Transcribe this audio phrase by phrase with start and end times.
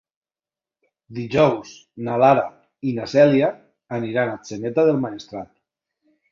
[1.17, 1.73] Dijous
[2.07, 2.47] na Lara
[2.87, 3.53] i na Cèlia
[4.01, 5.57] aniran a Atzeneta del Maestrat.